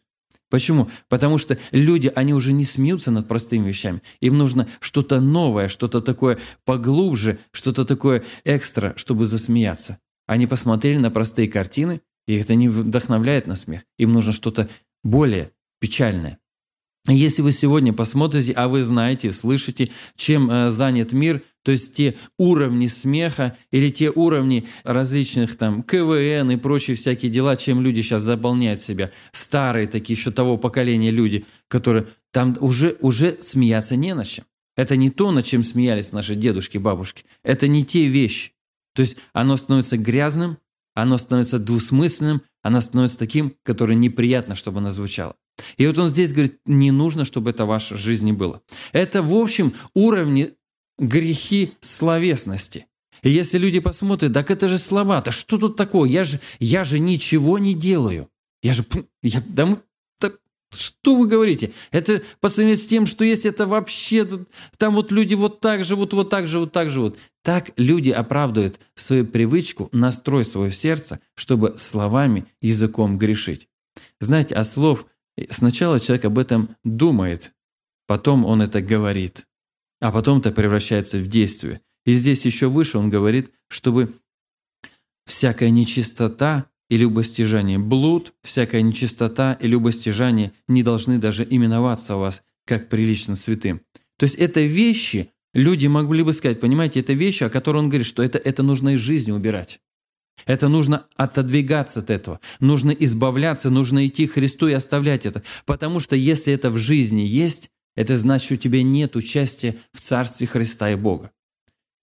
Почему? 0.50 0.90
Потому 1.08 1.38
что 1.38 1.58
люди, 1.72 2.12
они 2.16 2.34
уже 2.34 2.54
не 2.54 2.66
смеются 2.66 3.12
над 3.12 3.28
простыми 3.28 3.68
вещами. 3.68 4.02
Им 4.20 4.38
нужно 4.38 4.68
что-то 4.80 5.22
новое, 5.22 5.68
что-то 5.68 6.02
такое 6.02 6.40
поглубже, 6.66 7.40
что-то 7.52 7.86
такое 7.86 8.24
экстра, 8.46 8.94
чтобы 8.96 9.26
засмеяться. 9.26 10.00
Они 10.26 10.48
посмотрели 10.48 10.98
на 10.98 11.12
простые 11.12 11.48
картины, 11.48 12.02
и 12.28 12.36
это 12.36 12.56
не 12.56 12.68
вдохновляет 12.68 13.48
на 13.48 13.56
смех. 13.56 13.82
Им 13.98 14.12
нужно 14.12 14.32
что-то 14.32 14.70
более 15.04 15.52
печальное. 15.80 16.40
Если 17.08 17.42
вы 17.42 17.52
сегодня 17.52 17.94
посмотрите, 17.94 18.52
а 18.54 18.68
вы 18.68 18.84
знаете, 18.84 19.32
слышите, 19.32 19.92
чем 20.16 20.50
э, 20.52 20.70
занят 20.70 21.12
мир, 21.14 21.42
то 21.64 21.72
есть 21.72 21.96
те 21.96 22.16
уровни 22.38 22.88
смеха 22.88 23.58
или 23.72 23.90
те 23.90 24.10
уровни 24.10 24.68
различных 24.84 25.58
там 25.58 25.84
КВН 25.84 26.52
и 26.52 26.58
прочие 26.58 26.96
всякие 26.96 27.32
дела, 27.32 27.56
чем 27.56 27.82
люди 27.82 28.02
сейчас 28.02 28.24
заполняют 28.24 28.80
себя. 28.80 29.12
Старые 29.32 29.88
такие 29.88 30.18
еще 30.18 30.32
того 30.32 30.58
поколения 30.58 31.12
люди, 31.12 31.46
которые 31.68 32.08
там 32.32 32.56
уже, 32.60 32.98
уже 33.02 33.38
смеяться 33.42 33.96
не 33.96 34.14
на 34.14 34.26
чем. 34.26 34.46
Это 34.78 34.96
не 34.96 35.10
то, 35.10 35.32
над 35.32 35.46
чем 35.46 35.64
смеялись 35.64 36.14
наши 36.14 36.36
дедушки, 36.36 36.78
бабушки. 36.78 37.26
Это 37.44 37.68
не 37.68 37.84
те 37.84 38.08
вещи. 38.08 38.54
То 38.96 39.02
есть 39.02 39.18
оно 39.34 39.58
становится 39.58 39.98
грязным, 39.98 40.58
оно 40.96 41.18
становится 41.18 41.60
двусмысленным, 41.60 42.42
оно 42.62 42.82
становится 42.82 43.18
таким, 43.18 43.56
которое 43.64 43.96
неприятно, 43.96 44.56
чтобы 44.56 44.80
оно 44.80 44.90
звучало. 44.90 45.36
И 45.78 45.86
вот 45.86 45.98
он 45.98 46.10
здесь 46.10 46.32
говорит, 46.32 46.60
не 46.66 46.92
нужно, 46.92 47.26
чтобы 47.26 47.50
это 47.50 47.66
в 47.66 47.70
вашей 47.70 47.98
жизни 47.98 48.32
было. 48.32 48.62
Это, 48.92 49.22
в 49.22 49.34
общем, 49.36 49.74
уровни 49.94 50.52
грехи 51.00 51.74
словесности. 51.82 52.86
И 53.24 53.30
если 53.30 53.58
люди 53.58 53.80
посмотрят, 53.80 54.34
так 54.34 54.52
это 54.52 54.68
же 54.68 54.78
слова-то, 54.78 55.32
что 55.32 55.58
тут 55.58 55.76
такое? 55.76 56.10
Я 56.10 56.24
же, 56.24 56.40
я 56.60 56.84
же 56.84 57.00
ничего 57.00 57.58
не 57.58 57.74
делаю. 57.74 58.30
Я 58.62 58.74
же, 58.74 58.86
я, 59.22 59.44
да 59.48 59.78
так, 60.20 60.40
что 60.72 61.16
вы 61.16 61.28
говорите? 61.28 61.72
Это 61.92 62.22
по 62.40 62.50
сравнению 62.50 62.78
с 62.78 62.88
тем, 62.88 63.08
что 63.08 63.26
есть 63.26 63.46
это 63.46 63.66
вообще, 63.66 64.28
там 64.78 64.96
вот 64.96 65.12
люди 65.12 65.34
вот 65.34 65.60
так 65.60 65.84
живут, 65.84 66.14
вот 66.14 66.30
так 66.30 66.48
живут, 66.48 66.72
так 66.72 66.90
живут. 66.90 67.18
Так 67.42 67.72
люди 67.78 68.10
оправдывают 68.10 68.80
свою 68.96 69.26
привычку, 69.26 69.90
настрой 69.92 70.46
свое 70.46 70.72
сердце, 70.72 71.20
чтобы 71.36 71.76
словами, 71.78 72.46
языком 72.62 73.18
грешить. 73.18 73.68
Знаете, 74.20 74.56
а 74.56 74.64
слов 74.64 75.06
сначала 75.50 76.00
человек 76.00 76.26
об 76.26 76.38
этом 76.38 76.76
думает, 76.84 77.54
потом 78.08 78.46
он 78.46 78.62
это 78.62 78.82
говорит 78.82 79.46
а 80.00 80.12
потом 80.12 80.40
это 80.40 80.52
превращается 80.52 81.18
в 81.18 81.28
действие. 81.28 81.82
И 82.06 82.14
здесь 82.14 82.46
еще 82.46 82.70
выше 82.70 82.98
он 82.98 83.10
говорит, 83.10 83.52
чтобы 83.68 84.14
всякая 85.26 85.70
нечистота 85.70 86.66
и 86.90 86.98
любостяжание, 86.98 87.78
блуд, 87.78 88.34
всякая 88.42 88.82
нечистота 88.82 89.54
и 89.54 89.68
любостяжание 89.68 90.54
не 90.68 90.82
должны 90.82 91.20
даже 91.20 91.46
именоваться 91.48 92.16
у 92.16 92.20
вас 92.20 92.44
как 92.66 92.90
прилично 92.90 93.36
святым. 93.36 93.82
То 94.18 94.24
есть 94.24 94.36
это 94.36 94.62
вещи, 94.62 95.30
люди 95.54 95.88
могли 95.88 96.24
бы 96.24 96.34
сказать, 96.34 96.60
понимаете, 96.60 97.00
это 97.02 97.14
вещи, 97.14 97.44
о 97.44 97.50
которых 97.50 97.84
он 97.84 97.90
говорит, 97.90 98.08
что 98.08 98.24
это, 98.24 98.38
это 98.38 98.64
нужно 98.64 98.90
из 98.90 99.00
жизни 99.00 99.32
убирать. 99.32 99.80
Это 100.46 100.68
нужно 100.68 101.06
отодвигаться 101.16 102.00
от 102.00 102.10
этого, 102.10 102.40
нужно 102.60 102.92
избавляться, 102.92 103.70
нужно 103.70 104.08
идти 104.08 104.26
к 104.26 104.34
Христу 104.34 104.68
и 104.68 104.74
оставлять 104.74 105.26
это. 105.26 105.44
Потому 105.66 106.00
что 106.00 106.16
если 106.16 106.54
это 106.54 106.70
в 106.70 106.78
жизни 106.78 107.22
есть, 107.22 107.72
это 108.00 108.18
значит, 108.18 108.52
у 108.54 108.56
тебя 108.56 108.82
нет 108.82 109.18
участия 109.18 109.76
в 109.92 110.00
Царстве 110.00 110.48
Христа 110.48 110.90
и 110.90 110.96
Бога. 110.96 111.32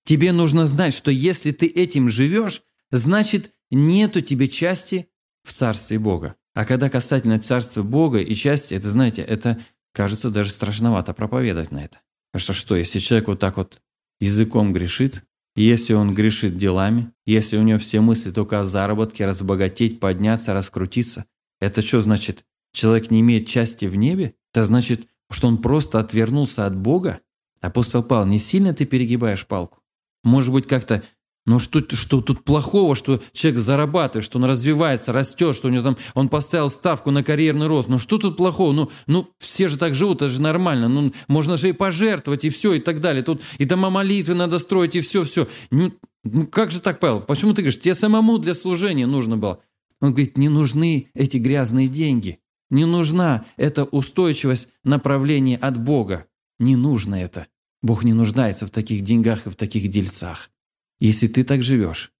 Тебе 0.04 0.30
нужно 0.32 0.66
знать, 0.66 0.92
что 0.92 1.10
если 1.10 1.52
ты 1.52 1.66
этим 1.68 2.10
живешь, 2.10 2.64
значит, 2.90 3.50
нет 3.70 4.14
у 4.14 4.20
тебя 4.20 4.46
части 4.46 5.08
в 5.42 5.54
Царстве 5.54 5.98
Бога. 5.98 6.34
А 6.54 6.66
когда 6.66 6.90
касательно 6.90 7.38
Царства 7.38 7.82
Бога 7.82 8.18
и 8.18 8.34
части, 8.34 8.74
это, 8.74 8.90
знаете, 8.90 9.22
это 9.22 9.58
кажется 9.92 10.28
даже 10.28 10.50
страшновато 10.50 11.14
проповедовать 11.14 11.70
на 11.70 11.82
это. 11.82 12.02
А 12.34 12.38
что, 12.38 12.52
что, 12.52 12.76
если 12.76 12.98
человек 12.98 13.28
вот 13.28 13.38
так 13.38 13.56
вот 13.56 13.80
языком 14.20 14.74
грешит, 14.74 15.22
если 15.54 15.94
он 15.94 16.12
грешит 16.12 16.58
делами, 16.58 17.10
если 17.24 17.56
у 17.56 17.62
него 17.62 17.78
все 17.78 18.02
мысли 18.02 18.30
только 18.32 18.60
о 18.60 18.64
заработке, 18.64 19.24
разбогатеть, 19.24 19.98
подняться, 19.98 20.52
раскрутиться, 20.52 21.24
это 21.58 21.80
что 21.80 22.02
значит? 22.02 22.44
Человек 22.74 23.10
не 23.10 23.20
имеет 23.20 23.46
части 23.46 23.86
в 23.86 23.96
небе? 23.96 24.34
Это 24.52 24.66
значит, 24.66 25.08
что 25.30 25.48
он 25.48 25.58
просто 25.58 25.98
отвернулся 25.98 26.66
от 26.66 26.76
Бога? 26.76 27.20
Апостол 27.60 28.02
Павел, 28.02 28.26
не 28.26 28.38
сильно 28.38 28.74
ты 28.74 28.84
перегибаешь 28.84 29.46
палку? 29.46 29.80
Может 30.22 30.52
быть, 30.52 30.66
как-то, 30.66 31.02
ну 31.46 31.58
что, 31.60 31.80
что 31.96 32.20
тут 32.20 32.44
плохого, 32.44 32.96
что 32.96 33.22
человек 33.32 33.60
зарабатывает, 33.60 34.24
что 34.24 34.38
он 34.38 34.44
развивается, 34.44 35.12
растет, 35.12 35.54
что 35.54 35.68
у 35.68 35.70
него 35.70 35.84
там, 35.84 35.96
он 36.14 36.28
поставил 36.28 36.68
ставку 36.68 37.10
на 37.10 37.22
карьерный 37.22 37.68
рост. 37.68 37.88
Ну 37.88 37.98
что 37.98 38.18
тут 38.18 38.36
плохого? 38.36 38.72
Ну, 38.72 38.90
ну 39.06 39.28
все 39.38 39.68
же 39.68 39.78
так 39.78 39.94
живут, 39.94 40.18
это 40.18 40.28
же 40.28 40.40
нормально. 40.40 40.88
Ну, 40.88 41.12
можно 41.28 41.56
же 41.56 41.68
и 41.68 41.72
пожертвовать, 41.72 42.44
и 42.44 42.50
все, 42.50 42.74
и 42.74 42.80
так 42.80 43.00
далее. 43.00 43.22
Тут 43.22 43.40
и 43.58 43.64
дома 43.64 43.90
молитвы 43.90 44.34
надо 44.34 44.58
строить, 44.58 44.96
и 44.96 45.00
все, 45.00 45.24
все. 45.24 45.46
Ну, 45.70 45.92
ну 46.24 46.46
как 46.46 46.72
же 46.72 46.80
так, 46.80 46.98
Павел? 46.98 47.20
Почему 47.20 47.54
ты 47.54 47.62
говоришь, 47.62 47.80
тебе 47.80 47.94
самому 47.94 48.38
для 48.38 48.54
служения 48.54 49.06
нужно 49.06 49.36
было? 49.36 49.60
Он 50.00 50.10
говорит, 50.10 50.36
не 50.36 50.48
нужны 50.48 51.08
эти 51.14 51.36
грязные 51.36 51.88
деньги. 51.88 52.40
Не 52.70 52.84
нужна 52.84 53.44
эта 53.56 53.84
устойчивость 53.84 54.70
направления 54.82 55.56
от 55.56 55.78
Бога. 55.78 56.26
Не 56.58 56.76
нужно 56.76 57.14
это. 57.14 57.46
Бог 57.82 58.04
не 58.04 58.12
нуждается 58.12 58.66
в 58.66 58.70
таких 58.70 59.02
деньгах 59.02 59.46
и 59.46 59.50
в 59.50 59.56
таких 59.56 59.88
дельцах. 59.88 60.50
Если 60.98 61.28
ты 61.28 61.44
так 61.44 61.62
живешь, 61.62 62.12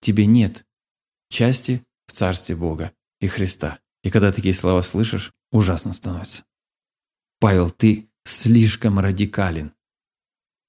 тебе 0.00 0.26
нет 0.26 0.66
части 1.28 1.84
в 2.06 2.12
Царстве 2.12 2.56
Бога 2.56 2.92
и 3.20 3.26
Христа. 3.26 3.80
И 4.02 4.10
когда 4.10 4.32
такие 4.32 4.54
слова 4.54 4.82
слышишь, 4.82 5.32
ужасно 5.52 5.92
становится. 5.92 6.44
Павел, 7.38 7.70
ты 7.70 8.08
слишком 8.24 8.98
радикален. 8.98 9.72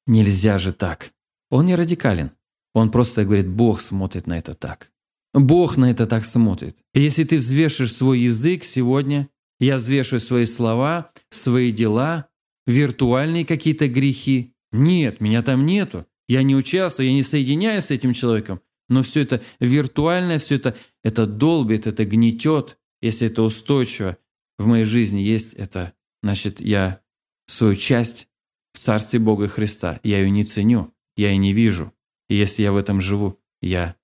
Нельзя 0.08 0.58
же 0.58 0.74
так. 0.74 1.14
Он 1.50 1.66
не 1.66 1.76
радикален. 1.76 2.32
Он 2.74 2.92
просто 2.92 3.26
говорит, 3.26 3.48
Бог 3.48 3.82
смотрит 3.82 4.28
на 4.28 4.38
это 4.38 4.54
так. 4.54 4.91
Бог 5.34 5.78
на 5.78 5.92
это 5.92 6.08
так 6.08 6.26
смотрит. 6.26 6.78
Если 6.94 7.24
ты 7.24 7.38
взвешишь 7.40 7.94
свой 7.94 8.22
язык 8.22 8.64
сегодня, 8.64 9.30
я 9.60 9.78
взвешиваю 9.78 10.20
свои 10.20 10.46
слова, 10.46 11.12
свои 11.30 11.72
дела, 11.72 12.28
виртуальные 12.66 13.46
какие-то 13.46 13.88
грехи. 13.88 14.54
Нет, 14.72 15.22
меня 15.22 15.42
там 15.42 15.66
нету. 15.66 16.06
Я 16.28 16.44
не 16.44 16.56
участвую, 16.56 17.08
я 17.08 17.14
не 17.14 17.24
соединяюсь 17.24 17.86
с 17.86 17.92
этим 17.92 18.14
человеком. 18.14 18.62
Но 18.90 19.04
все 19.04 19.22
это 19.22 19.42
виртуальное, 19.60 20.40
все 20.40 20.56
это, 20.56 20.76
это 21.04 21.26
долбит, 21.26 21.88
это 21.88 22.06
гнетет. 22.06 22.78
Если 23.02 23.28
это 23.28 23.42
устойчиво 23.44 24.18
в 24.58 24.68
моей 24.68 24.84
жизни 24.84 25.20
есть, 25.20 25.54
это 25.54 25.94
значит, 26.22 26.60
я 26.60 27.02
свою 27.48 27.76
часть 27.76 28.28
в 28.74 28.80
Царстве 28.80 29.20
Бога 29.20 29.48
Христа, 29.48 30.00
я 30.04 30.20
ее 30.20 30.30
не 30.30 30.44
ценю, 30.44 30.94
я 31.16 31.32
ее 31.32 31.38
не 31.38 31.54
вижу. 31.54 31.94
И 32.30 32.36
если 32.36 32.64
я 32.64 32.72
в 32.72 32.78
этом 32.78 33.02
живу, 33.02 33.40
я 33.62 33.96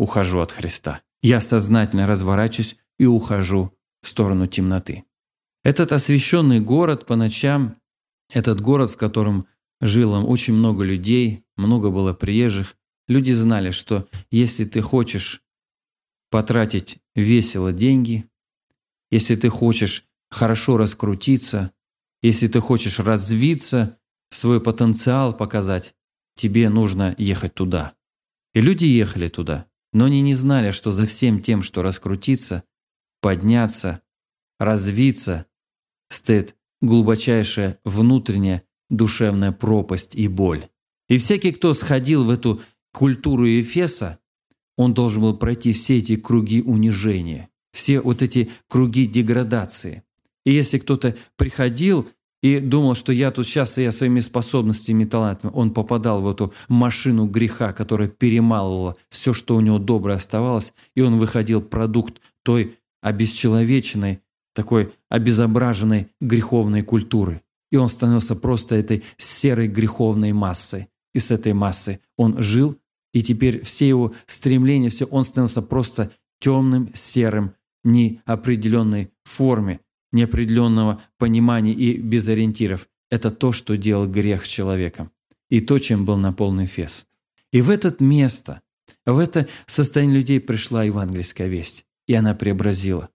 ухожу 0.00 0.40
от 0.40 0.50
Христа. 0.50 1.02
Я 1.20 1.42
сознательно 1.42 2.06
разворачиваюсь 2.06 2.78
и 2.98 3.04
ухожу 3.04 3.76
в 4.00 4.08
сторону 4.08 4.46
темноты. 4.46 5.04
Этот 5.62 5.92
освещенный 5.92 6.58
город 6.58 7.04
по 7.04 7.16
ночам, 7.16 7.76
этот 8.32 8.62
город, 8.62 8.90
в 8.90 8.96
котором 8.96 9.46
жило 9.82 10.18
очень 10.20 10.54
много 10.54 10.84
людей, 10.84 11.44
много 11.56 11.90
было 11.90 12.14
приезжих, 12.14 12.76
люди 13.08 13.32
знали, 13.32 13.72
что 13.72 14.08
если 14.30 14.64
ты 14.64 14.80
хочешь 14.80 15.42
потратить 16.30 16.96
весело 17.14 17.70
деньги, 17.70 18.24
если 19.10 19.36
ты 19.36 19.50
хочешь 19.50 20.06
хорошо 20.30 20.78
раскрутиться, 20.78 21.72
если 22.22 22.48
ты 22.48 22.60
хочешь 22.60 23.00
развиться, 23.00 23.98
свой 24.30 24.62
потенциал 24.62 25.36
показать, 25.36 25.94
тебе 26.36 26.70
нужно 26.70 27.14
ехать 27.18 27.52
туда. 27.54 27.92
И 28.54 28.62
люди 28.62 28.84
ехали 28.84 29.28
туда, 29.28 29.66
но 29.92 30.04
они 30.06 30.20
не 30.20 30.34
знали, 30.34 30.70
что 30.70 30.92
за 30.92 31.06
всем 31.06 31.40
тем, 31.40 31.62
что 31.62 31.82
раскрутиться, 31.82 32.64
подняться, 33.20 34.02
развиться, 34.58 35.46
стоит 36.08 36.56
глубочайшая 36.80 37.78
внутренняя 37.84 38.62
душевная 38.88 39.52
пропасть 39.52 40.14
и 40.14 40.28
боль. 40.28 40.68
И 41.08 41.18
всякий, 41.18 41.52
кто 41.52 41.74
сходил 41.74 42.24
в 42.24 42.30
эту 42.30 42.60
культуру 42.92 43.44
Ефеса, 43.44 44.18
он 44.76 44.94
должен 44.94 45.22
был 45.22 45.36
пройти 45.36 45.72
все 45.72 45.98
эти 45.98 46.16
круги 46.16 46.62
унижения, 46.62 47.48
все 47.72 48.00
вот 48.00 48.22
эти 48.22 48.50
круги 48.68 49.06
деградации. 49.06 50.02
И 50.44 50.52
если 50.52 50.78
кто-то 50.78 51.16
приходил 51.36 52.08
и 52.42 52.58
думал, 52.58 52.94
что 52.94 53.12
я 53.12 53.30
тут 53.30 53.46
сейчас 53.46 53.76
я 53.78 53.92
своими 53.92 54.20
способностями 54.20 55.02
и 55.02 55.06
талантами, 55.06 55.52
он 55.54 55.72
попадал 55.72 56.22
в 56.22 56.28
эту 56.28 56.52
машину 56.68 57.26
греха, 57.26 57.72
которая 57.72 58.08
перемалывала 58.08 58.96
все, 59.10 59.34
что 59.34 59.56
у 59.56 59.60
него 59.60 59.78
доброе 59.78 60.16
оставалось, 60.16 60.72
и 60.94 61.02
он 61.02 61.18
выходил 61.18 61.60
продукт 61.60 62.20
той 62.42 62.78
обесчеловеченной, 63.02 64.20
такой 64.54 64.92
обезображенной 65.08 66.08
греховной 66.20 66.82
культуры. 66.82 67.42
И 67.70 67.76
он 67.76 67.88
становился 67.88 68.34
просто 68.34 68.74
этой 68.74 69.04
серой 69.16 69.68
греховной 69.68 70.32
массой. 70.32 70.88
И 71.14 71.18
с 71.18 71.30
этой 71.30 71.52
массой 71.52 72.00
он 72.16 72.42
жил, 72.42 72.76
и 73.12 73.22
теперь 73.22 73.62
все 73.64 73.88
его 73.88 74.12
стремления, 74.26 74.88
все, 74.88 75.04
он 75.06 75.24
становился 75.24 75.62
просто 75.62 76.10
темным, 76.40 76.90
серым, 76.94 77.52
неопределенной 77.84 79.10
форме, 79.24 79.80
неопределенного 80.12 81.02
понимания 81.18 81.72
и 81.72 81.96
без 81.96 82.28
ориентиров. 82.28 82.88
Это 83.10 83.30
то, 83.30 83.52
что 83.52 83.76
делал 83.76 84.06
грех 84.06 84.44
с 84.44 84.48
человеком. 84.48 85.10
И 85.48 85.60
то, 85.60 85.78
чем 85.78 86.04
был 86.04 86.16
наполнен 86.16 86.66
Фес. 86.66 87.06
И 87.52 87.60
в 87.60 87.70
это 87.70 87.94
место, 87.98 88.60
в 89.04 89.18
это 89.18 89.48
состояние 89.66 90.18
людей 90.18 90.40
пришла 90.40 90.84
евангельская 90.84 91.48
весть. 91.48 91.84
И 92.06 92.14
она 92.14 92.34
преобразила. 92.34 93.08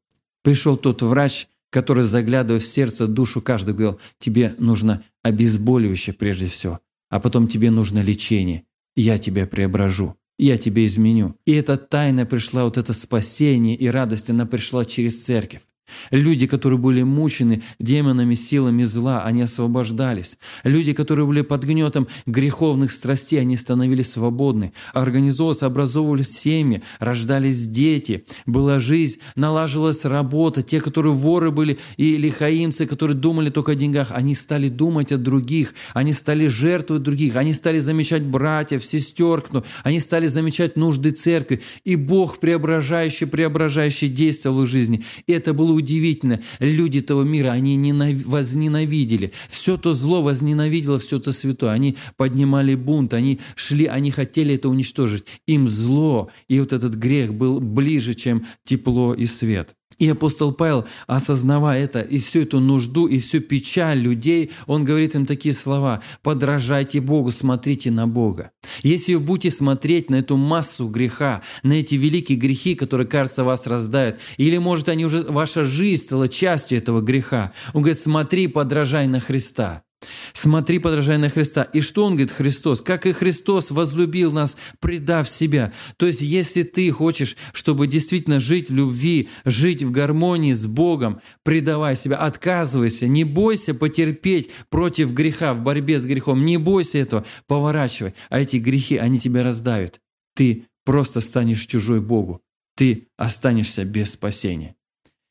Пришел 0.44 0.78
тот 0.78 1.02
врач, 1.02 1.48
который, 1.70 2.04
заглядывая 2.04 2.62
в 2.62 2.66
сердце, 2.66 3.08
душу 3.08 3.42
каждого, 3.42 3.76
говорил, 3.76 4.00
тебе 4.20 4.56
нужно 4.60 5.04
обезболивающее 5.24 6.14
прежде 6.14 6.48
всего, 6.48 6.80
а 7.10 7.20
потом 7.20 7.48
тебе 7.48 7.72
нужно 7.72 8.00
лечение. 8.00 8.64
Я 8.96 9.18
тебя 9.18 9.46
преображу, 9.46 10.16
я 10.38 10.58
тебя 10.58 10.86
изменю. 10.86 11.36
И 11.46 11.54
эта 11.54 11.76
тайна 11.76 12.26
пришла, 12.26 12.64
вот 12.64 12.78
это 12.78 12.94
спасение 12.94 13.76
и 13.76 13.88
радость, 13.88 14.30
она 14.30 14.46
пришла 14.46 14.86
через 14.86 15.24
церковь. 15.24 15.64
Люди, 16.12 16.48
которые 16.48 16.80
были 16.80 17.04
мучены 17.04 17.62
демонами, 17.80 18.36
силами 18.36 18.84
зла, 18.84 19.24
они 19.24 19.42
освобождались. 19.44 20.38
Люди, 20.64 20.94
которые 20.94 21.26
были 21.26 21.42
под 21.42 21.64
гнетом 21.64 22.08
греховных 22.26 22.92
страстей, 22.92 23.42
они 23.42 23.58
становились 23.58 24.12
свободны. 24.12 24.74
Организовывались, 24.94 25.64
образовывались 25.64 26.38
семьи, 26.38 26.82
рождались 27.00 27.68
дети, 27.68 28.26
была 28.46 28.80
жизнь, 28.80 29.20
налаживалась 29.36 30.06
работа. 30.06 30.62
Те, 30.62 30.82
которые 30.82 31.14
воры 31.14 31.52
были 31.52 31.78
и 31.98 32.18
лихаимцы, 32.18 32.86
которые 32.86 33.18
думали 33.18 33.50
только 33.50 33.74
о 33.74 33.76
деньгах, 33.76 34.12
они 34.12 34.36
стали 34.36 34.70
думать 34.70 35.12
о 35.12 35.18
других, 35.18 35.74
они 35.94 36.14
стали 36.14 36.48
жертвовать 36.48 37.04
других, 37.04 37.36
они 37.36 37.54
стали 37.54 37.80
замечать 37.80 38.24
братьев, 38.24 38.84
сестер, 38.84 39.44
они 39.84 40.00
стали 40.00 40.28
замечать 40.28 40.78
нужды 40.78 41.12
церкви. 41.12 41.62
И 41.84 41.96
Бог 41.96 42.40
преображающий, 42.40 43.28
преображающий 43.28 44.08
действовал 44.08 44.62
в 44.62 44.68
жизни. 44.68 45.04
И 45.28 45.34
это 45.34 45.54
было 45.54 45.75
удивительно. 45.76 46.40
Люди 46.60 47.02
того 47.02 47.24
мира, 47.24 47.52
они 47.52 47.76
ненав... 47.76 48.26
возненавидели. 48.26 49.32
Все 49.50 49.78
то 49.78 49.94
зло 49.94 50.22
возненавидело, 50.22 51.00
все 51.00 51.20
то 51.20 51.32
святое. 51.32 51.72
Они 51.72 51.96
поднимали 52.18 52.76
бунт, 52.76 53.14
они 53.14 53.40
шли, 53.56 53.86
они 53.86 54.12
хотели 54.12 54.56
это 54.56 54.70
уничтожить. 54.70 55.26
Им 55.48 55.68
зло 55.68 56.30
и 56.48 56.60
вот 56.60 56.74
этот 56.74 56.96
грех 56.96 57.34
был 57.34 57.60
ближе, 57.60 58.14
чем 58.14 58.46
тепло 58.64 59.14
и 59.14 59.26
свет. 59.26 59.76
И 59.98 60.10
апостол 60.10 60.54
Павел, 60.54 60.86
осознавая 61.08 61.84
это, 61.84 62.02
и 62.02 62.20
всю 62.20 62.42
эту 62.42 62.60
нужду, 62.60 63.08
и 63.08 63.20
всю 63.20 63.40
печаль 63.40 64.00
людей, 64.00 64.52
он 64.68 64.84
говорит 64.84 65.16
им 65.16 65.26
такие 65.26 65.54
слова 65.54 66.02
«Подражайте 66.22 67.00
Богу, 67.00 67.32
смотрите 67.32 67.92
на 67.92 68.08
Бога». 68.08 68.52
Если 68.84 69.14
вы 69.14 69.22
будете 69.22 69.56
смотреть 69.56 70.10
на 70.10 70.16
эту 70.16 70.36
массу 70.38 70.88
греха, 70.88 71.42
на 71.64 71.74
эти 71.74 71.96
великие 71.96 72.38
грехи, 72.38 72.76
которые, 72.76 73.08
кажется, 73.08 73.44
вас 73.44 73.68
раздают, 73.68 74.18
или, 74.38 74.58
может, 74.58 74.90
они 74.90 75.06
уже, 75.06 75.22
ваша 75.24 75.66
жизнь 75.66 76.04
стала 76.04 76.28
частью 76.28 76.78
этого 76.78 77.02
греха, 77.02 77.54
он 77.74 77.82
говорит 77.82 78.00
«Смотри, 78.00 78.48
подражай 78.48 79.08
на 79.08 79.20
Христа». 79.20 79.84
Смотри, 80.34 80.80
подражай 80.80 81.18
на 81.18 81.30
Христа. 81.30 81.64
И 81.64 81.82
что 81.82 82.06
он 82.06 82.14
говорит, 82.14 82.32
Христос? 82.32 82.82
Как 82.82 83.06
и 83.06 83.12
Христос 83.12 83.72
возлюбил 83.72 84.32
нас, 84.32 84.58
предав 84.80 85.30
себя. 85.30 85.74
То 85.98 86.06
есть, 86.08 86.22
если 86.22 86.64
ты 86.64 86.92
хочешь, 86.92 87.38
чтобы 87.54 87.88
действительно 87.88 88.40
жить 88.40 88.70
в 88.70 88.74
любви, 88.76 89.30
жить 89.46 89.84
в 89.84 89.92
гармонии 89.92 90.54
с 90.54 90.66
Богом, 90.68 91.22
предавай 91.44 91.96
себя, 91.96 92.18
отказывайся, 92.18 93.08
не 93.08 93.24
бойся 93.24 93.74
потерпеть 93.74 94.50
против 94.70 95.14
греха, 95.14 95.54
в 95.54 95.62
борьбе 95.62 96.00
с 96.00 96.06
грехом. 96.06 96.46
Не 96.46 96.58
бойся 96.58 96.98
этого, 96.98 97.26
поворачивай. 97.48 98.14
А 98.30 98.40
эти 98.40 98.58
грехи, 98.58 98.98
они 98.98 99.20
тебя 99.20 99.44
раздавят. 99.44 100.00
Ты 100.36 100.68
просто 100.84 101.22
станешь 101.22 101.66
чужой 101.66 102.02
Богу. 102.02 102.42
Ты 102.76 103.08
останешься 103.18 103.86
без 103.86 104.12
спасения. 104.12 104.76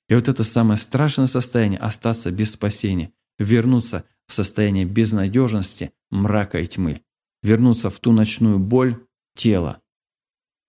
И 0.09 0.15
вот 0.15 0.29
это 0.29 0.45
самое 0.45 0.79
страшное 0.79 1.27
состояние– 1.27 1.79
остаться 1.81 2.31
без 2.31 2.53
спасения, 2.53 3.11
вернуться– 3.39 4.05
в 4.27 4.35
состояние 4.35 4.85
безнадежности, 4.85 5.93
мрака 6.11 6.59
и 6.59 6.67
тьмы, 6.67 7.03
вернуться 7.43 7.91
в 7.91 8.01
ту 8.01 8.13
ночную 8.13 8.59
боль 8.59 9.05
тела, 9.35 9.81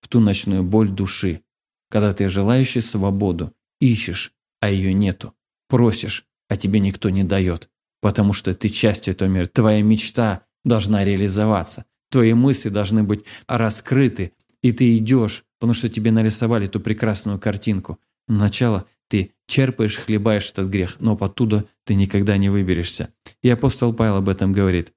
в 0.01 0.07
ту 0.07 0.19
ночную 0.19 0.63
боль 0.63 0.89
души, 0.89 1.41
когда 1.89 2.13
ты 2.13 2.27
желающий 2.29 2.81
свободу, 2.81 3.53
ищешь, 3.79 4.33
а 4.59 4.69
ее 4.69 4.93
нету, 4.93 5.33
просишь, 5.67 6.25
а 6.49 6.57
тебе 6.57 6.79
никто 6.79 7.09
не 7.09 7.23
дает, 7.23 7.69
потому 8.01 8.33
что 8.33 8.53
ты 8.53 8.69
частью 8.69 9.13
этого 9.13 9.29
мира, 9.29 9.45
твоя 9.45 9.81
мечта 9.81 10.45
должна 10.63 11.05
реализоваться, 11.05 11.85
твои 12.09 12.33
мысли 12.33 12.69
должны 12.69 13.03
быть 13.03 13.25
раскрыты, 13.47 14.33
и 14.61 14.71
ты 14.71 14.97
идешь, 14.97 15.45
потому 15.59 15.73
что 15.73 15.89
тебе 15.89 16.11
нарисовали 16.11 16.65
эту 16.65 16.79
прекрасную 16.79 17.39
картинку. 17.39 17.99
Начало 18.27 18.85
ты 19.07 19.33
черпаешь, 19.47 19.97
хлебаешь 19.97 20.51
этот 20.51 20.67
грех, 20.67 20.97
но 20.99 21.17
оттуда 21.19 21.65
ты 21.83 21.95
никогда 21.95 22.37
не 22.37 22.49
выберешься. 22.49 23.09
И 23.41 23.49
апостол 23.49 23.93
Павел 23.93 24.17
об 24.17 24.29
этом 24.29 24.51
говорит. 24.51 24.93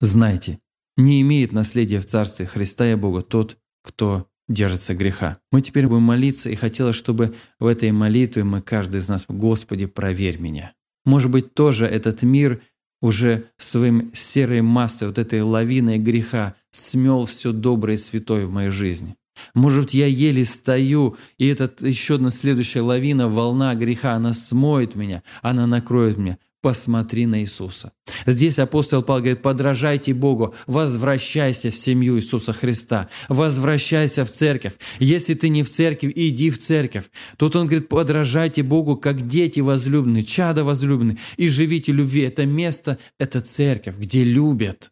Знайте, 0.00 0.60
не 0.96 1.20
имеет 1.22 1.52
наследия 1.52 2.00
в 2.00 2.06
Царстве 2.06 2.46
Христа 2.46 2.90
и 2.90 2.94
Бога 2.94 3.22
тот, 3.22 3.56
кто 3.82 4.28
держится 4.48 4.94
греха. 4.94 5.38
Мы 5.52 5.60
теперь 5.60 5.86
будем 5.86 6.02
молиться, 6.02 6.48
и 6.48 6.54
хотелось, 6.54 6.96
чтобы 6.96 7.34
в 7.58 7.66
этой 7.66 7.92
молитве 7.92 8.44
мы, 8.44 8.62
каждый 8.62 8.98
из 8.98 9.08
нас, 9.08 9.26
Господи, 9.28 9.86
проверь 9.86 10.38
меня. 10.38 10.72
Может 11.04 11.30
быть, 11.30 11.54
тоже 11.54 11.86
этот 11.86 12.22
мир 12.22 12.60
уже 13.00 13.44
своим 13.56 14.10
серой 14.14 14.62
массой, 14.62 15.08
вот 15.08 15.18
этой 15.18 15.42
лавиной 15.42 15.98
греха 15.98 16.54
смел 16.70 17.26
все 17.26 17.52
доброе 17.52 17.94
и 17.94 17.98
святое 17.98 18.46
в 18.46 18.50
моей 18.50 18.70
жизни. 18.70 19.16
Может 19.54 19.90
я 19.90 20.06
еле 20.06 20.44
стою, 20.44 21.16
и 21.38 21.46
этот 21.46 21.82
еще 21.82 22.16
одна 22.16 22.30
следующая 22.30 22.80
лавина, 22.80 23.28
волна 23.28 23.74
греха, 23.74 24.14
она 24.14 24.32
смоет 24.32 24.94
меня, 24.94 25.22
она 25.42 25.66
накроет 25.66 26.18
меня. 26.18 26.38
Посмотри 26.60 27.26
на 27.26 27.40
Иисуса. 27.40 27.92
Здесь 28.26 28.58
апостол 28.58 29.02
Павел 29.02 29.20
говорит, 29.20 29.42
подражайте 29.42 30.12
Богу, 30.12 30.56
возвращайся 30.66 31.70
в 31.70 31.76
семью 31.76 32.16
Иисуса 32.16 32.52
Христа, 32.52 33.08
возвращайся 33.28 34.24
в 34.24 34.30
церковь. 34.30 34.72
Если 34.98 35.34
ты 35.34 35.50
не 35.50 35.62
в 35.62 35.70
церковь, 35.70 36.12
иди 36.16 36.50
в 36.50 36.58
церковь. 36.58 37.04
Тут 37.36 37.54
он 37.54 37.68
говорит, 37.68 37.88
подражайте 37.88 38.64
Богу, 38.64 38.96
как 38.96 39.28
дети 39.28 39.60
возлюбленные, 39.60 40.24
чада 40.24 40.64
возлюбленные, 40.64 41.18
и 41.36 41.48
живите 41.48 41.92
любви. 41.92 42.22
Это 42.22 42.44
место, 42.44 42.98
это 43.20 43.40
церковь, 43.40 43.96
где 43.96 44.24
любят 44.24 44.90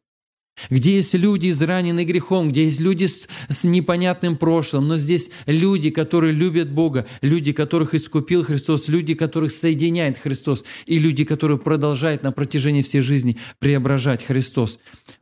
где 0.71 0.97
есть 0.97 1.15
люди, 1.15 1.51
израненные 1.51 2.05
грехом, 2.05 2.49
где 2.49 2.65
есть 2.65 2.81
люди 2.81 3.07
с, 3.07 3.29
с 3.49 3.65
непонятным 3.65 4.37
прошлым, 4.37 4.89
но 4.89 4.99
здесь 4.99 5.31
люди, 5.47 5.91
которые 5.91 6.33
любят 6.33 6.71
Бога, 6.71 7.07
люди, 7.21 7.53
которых 7.53 7.95
искупил 7.95 8.45
Христос, 8.45 8.89
люди, 8.89 9.15
которых 9.15 9.53
соединяет 9.53 10.19
Христос, 10.19 10.65
и 10.87 10.99
люди, 10.99 11.25
которые 11.25 11.59
продолжают 11.59 12.23
на 12.23 12.33
протяжении 12.33 12.83
всей 12.83 13.01
жизни 13.01 13.39
преображать 13.59 14.25
Христос. 14.25 14.79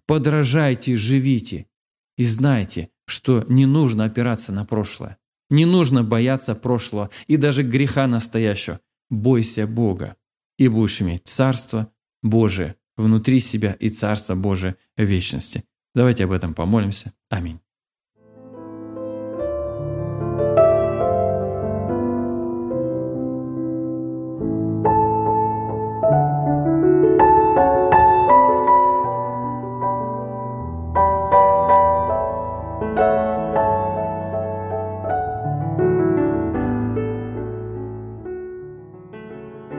Подражайте, 0.07 0.97
живите 0.97 1.67
и 2.17 2.25
знайте, 2.25 2.91
что 3.07 3.45
не 3.49 3.67
нужно 3.67 4.05
опираться 4.05 4.53
на 4.53 4.65
прошлое. 4.65 5.19
Не 5.51 5.67
нужно 5.67 6.03
бояться 6.03 6.55
прошлого 6.55 7.11
и 7.27 7.37
даже 7.37 7.63
греха 7.63 8.07
настоящего. 8.07 8.81
Бойся 9.11 9.67
Бога, 9.67 10.17
и 10.59 10.69
будешь 10.69 11.03
иметь 11.03 11.23
Царство 11.27 11.93
Божие 12.23 12.77
внутри 12.97 13.41
себя 13.41 13.77
и 13.81 13.89
Царство 13.89 14.35
Божие 14.35 14.77
в 14.97 15.03
вечности. 15.03 15.65
Давайте 15.95 16.25
об 16.25 16.33
этом 16.33 16.55
помолимся. 16.55 17.13
Аминь. 17.29 17.61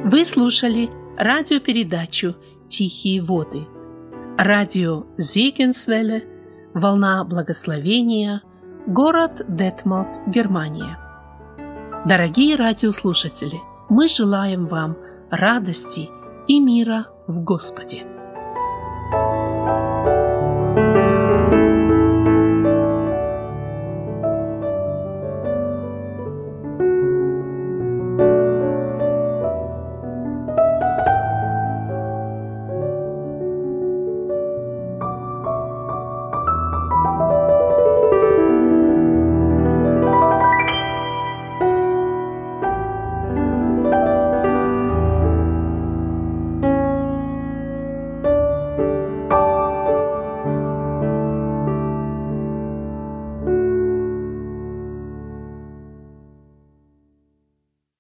Вы 0.06 0.24
слушали 0.24 0.90
радиопередачу 1.18 2.36
«Тихие 2.68 3.22
воды». 3.22 3.68
Радио 4.38 5.06
Зигенсвелле, 5.18 6.24
«Волна 6.74 7.24
благословения», 7.24 8.42
город 8.86 9.42
Детмалт, 9.48 10.10
Германия. 10.28 11.00
Дорогие 12.06 12.56
радиослушатели, 12.56 13.60
мы 13.90 14.08
желаем 14.08 14.68
вам 14.68 14.98
радости 15.32 16.10
и 16.48 16.60
мира 16.60 17.08
в 17.28 17.42
Господе. 17.44 18.15